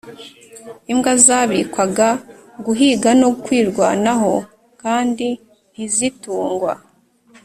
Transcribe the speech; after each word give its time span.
imbwa 0.91 1.11
zabikwaga 1.25 2.09
guhiga 2.65 3.09
no 3.21 3.29
kwirwanaho 3.43 4.33
kandi 4.81 5.27
ntizitungwa. 5.73 6.71